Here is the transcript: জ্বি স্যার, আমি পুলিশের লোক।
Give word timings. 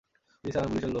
জ্বি 0.41 0.49
স্যার, 0.53 0.61
আমি 0.65 0.71
পুলিশের 0.71 0.83
লোক। 0.83 0.89